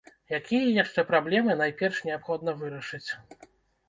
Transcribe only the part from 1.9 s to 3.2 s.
неабходна вырашыць?